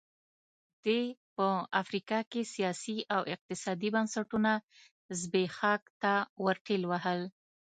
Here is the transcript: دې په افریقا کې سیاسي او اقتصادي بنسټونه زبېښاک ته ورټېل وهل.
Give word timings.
دې 0.83 1.01
په 1.35 1.47
افریقا 1.81 2.19
کې 2.31 2.41
سیاسي 2.53 2.97
او 3.15 3.21
اقتصادي 3.33 3.89
بنسټونه 3.95 4.51
زبېښاک 5.19 5.83
ته 6.01 6.13
ورټېل 6.45 6.81
وهل. 6.87 7.21